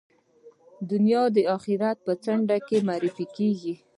[0.91, 3.73] دنیا د آخرت په څنډه کې معرفي کېږي.